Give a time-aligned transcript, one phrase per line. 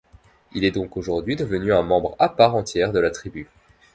[0.53, 3.47] Il est donc aujourd'hui devenu un membre à part entière de la tribu.